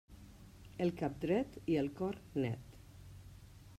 El 0.85 0.93
cap 1.01 1.19
dret 1.25 1.59
i 1.75 1.77
el 1.85 1.91
cor 2.01 2.17
net. 2.47 2.81